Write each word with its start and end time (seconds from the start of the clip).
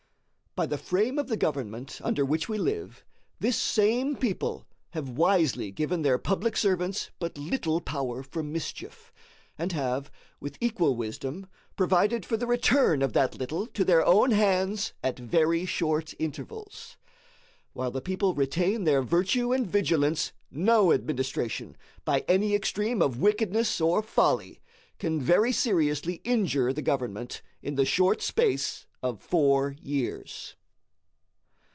By 0.53 0.65
the 0.65 0.77
frame 0.77 1.17
of 1.17 1.27
the 1.29 1.37
government 1.37 2.01
under 2.03 2.25
which 2.25 2.49
we 2.49 2.57
live, 2.57 3.05
this 3.39 3.55
same 3.55 4.17
people 4.17 4.65
have 4.89 5.07
wisely 5.07 5.71
given 5.71 6.01
their 6.01 6.17
public 6.17 6.57
servants 6.57 7.09
but 7.19 7.37
little 7.37 7.79
power 7.79 8.21
for 8.21 8.43
mischief; 8.43 9.13
and 9.57 9.71
have, 9.71 10.11
with 10.41 10.57
equal 10.59 10.93
wisdom, 10.97 11.47
provided 11.77 12.25
for 12.25 12.35
the 12.35 12.47
return 12.47 13.01
of 13.01 13.13
that 13.13 13.39
little 13.39 13.65
to 13.67 13.85
their 13.85 14.05
own 14.05 14.31
hands 14.31 14.91
at 15.01 15.17
very 15.17 15.65
short 15.65 16.13
intervals. 16.19 16.97
While 17.71 17.91
the 17.91 18.01
people 18.01 18.33
retain 18.33 18.83
their 18.83 19.01
virtue 19.01 19.53
and 19.53 19.65
vigilance, 19.65 20.33
no 20.51 20.91
administration, 20.91 21.77
by 22.03 22.25
any 22.27 22.53
extreme 22.55 23.01
of 23.01 23.21
wickedness 23.21 23.79
or 23.79 24.01
folly, 24.01 24.59
can 24.99 25.21
very 25.21 25.53
seriously 25.53 26.15
injure 26.25 26.73
the 26.73 26.81
government 26.81 27.41
in 27.63 27.75
the 27.75 27.85
short 27.85 28.21
space 28.21 28.85
of 29.03 29.19
four 29.19 29.75
years. 29.81 30.55